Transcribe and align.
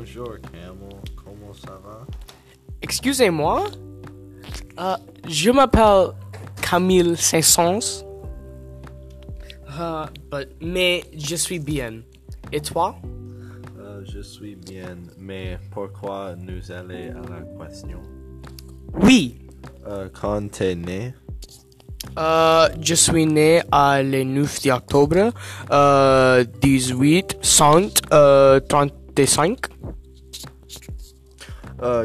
Bonjour 0.00 0.36
Camel, 0.50 0.88
comment 1.14 1.52
ça 1.52 1.78
va? 1.84 2.06
Excusez-moi. 2.80 3.66
Euh, 4.78 4.96
je 5.28 5.50
m'appelle 5.50 6.12
Camille 6.62 7.18
Saint-Saëns. 7.18 8.06
Euh, 9.78 10.06
mais 10.62 11.04
je 11.14 11.36
suis 11.36 11.58
bien. 11.58 12.00
Et 12.50 12.62
toi? 12.62 12.96
Euh, 13.78 14.02
je 14.10 14.20
suis 14.20 14.56
bien, 14.56 14.96
mais 15.18 15.58
pourquoi 15.70 16.34
nous 16.34 16.72
aller 16.72 17.10
à 17.10 17.20
la 17.28 17.66
question? 17.66 18.00
Oui. 18.94 19.36
Quand 20.14 20.50
t'es 20.50 20.76
né? 20.76 21.12
Euh, 22.18 22.68
je 22.80 22.94
suis 22.94 23.26
né 23.26 23.62
à 23.70 24.02
le 24.02 24.24
9 24.24 24.62
d'octobre 24.62 25.32
euh, 25.70 26.44
1835. 26.62 27.92
Euh, 28.12 28.60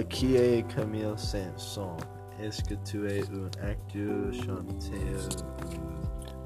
qui 0.09 0.35
est 0.35 0.65
Camille 0.73 1.05
Saint-Saëns? 1.17 1.97
Est-ce 2.41 2.61
que 2.63 2.75
tu 2.83 3.07
es 3.09 3.21
un 3.21 3.67
acteur, 3.67 4.33
chanteur? 4.33 5.29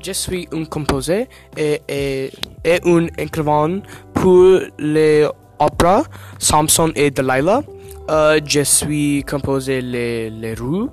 Je 0.02 0.12
suis 0.12 0.48
un 0.54 0.64
composé 0.66 1.28
et, 1.58 1.82
et, 1.88 2.32
et 2.64 2.80
un 2.86 3.08
écrivain 3.18 3.82
pour 4.14 4.60
les 4.78 5.28
opéras 5.60 6.04
Samson 6.38 6.92
et 6.96 7.12
Delilah. 7.12 7.62
Euh, 8.10 8.40
je 8.46 8.62
suis 8.62 9.24
composé 9.24 9.82
les, 9.82 10.30
les 10.30 10.54
rues 10.54 10.88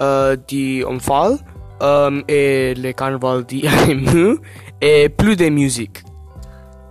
euh, 0.00 0.36
d'Omphal 0.36 1.38
euh, 1.82 2.22
et 2.28 2.74
le 2.74 2.92
carnaval 2.92 3.44
d'Imu 3.44 4.38
et 4.80 5.08
plus 5.08 5.36
de 5.36 5.48
musique. 5.48 6.02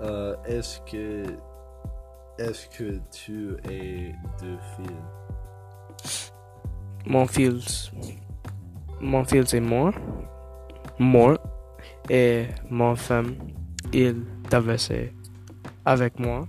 Euh, 0.03 0.35
est-ce 0.45 0.79
que 0.81 1.23
est-ce 2.37 2.67
que 2.77 2.99
tu 3.11 3.55
es 3.69 4.15
de 4.41 4.57
film? 4.75 5.01
Mon 7.05 7.25
fils, 7.25 7.91
mon 8.99 9.23
fils 9.23 9.53
est 9.53 9.59
mort, 9.59 9.93
mort, 10.99 11.37
et 12.09 12.47
mon 12.69 12.95
femme, 12.95 13.35
il 13.93 14.23
traversait 14.49 15.13
avec 15.85 16.19
moi. 16.19 16.47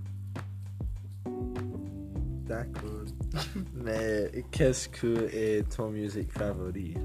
D'accord. 2.47 3.05
Mais 3.75 4.31
qu'est-ce 4.51 4.89
que 4.89 5.29
est 5.33 5.69
ton 5.75 5.89
musique 5.91 6.31
favorite? 6.33 6.99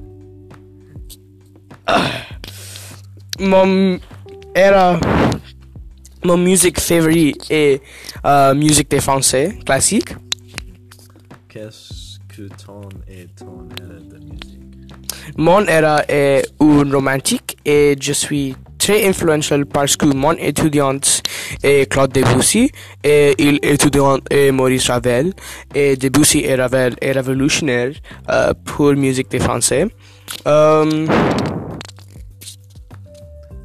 Mon 3.39 3.99
era, 4.55 4.99
mon 6.23 6.37
musique 6.37 6.79
favorite 6.79 7.45
est 7.49 7.81
euh, 8.25 8.53
musique 8.53 8.89
des 8.89 8.99
français 8.99 9.57
classique. 9.65 10.15
Qu'est-ce 11.49 12.19
que 12.27 12.43
ton 12.65 12.81
est 13.07 13.27
ton 13.35 13.67
era 13.79 13.99
de 13.99 14.17
musique? 14.23 14.59
Mon 15.37 15.65
era 15.65 16.03
est 16.07 16.43
un 16.59 16.91
romantique 16.91 17.57
et 17.65 17.95
je 17.99 18.13
suis 18.13 18.55
très 18.77 19.07
influentiel 19.07 19.65
parce 19.65 19.97
que 19.97 20.05
mon 20.05 20.33
étudiant 20.33 20.99
est 21.63 21.91
Claude 21.91 22.11
Debussy 22.13 22.71
et 23.03 23.35
il 23.37 23.59
étudiant 23.61 24.19
est 24.29 24.51
Maurice 24.51 24.89
Ravel 24.89 25.33
et 25.75 25.97
Debussy 25.97 26.39
et 26.39 26.55
Ravel 26.55 26.95
est 27.01 27.11
révolutionnaire 27.11 27.91
euh, 28.29 28.53
pour 28.65 28.93
musique 28.93 29.29
des 29.29 29.39
français. 29.39 29.87
Euh, 30.47 31.05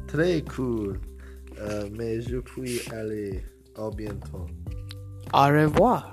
Très 0.07 0.41
cool. 0.41 0.99
Euh, 1.63 1.87
mais 1.91 2.21
je 2.21 2.37
puis 2.37 2.81
aller 2.91 3.41
au 3.77 3.89
bientôt. 3.89 4.45
au 5.33 5.63
revoir. 5.63 6.11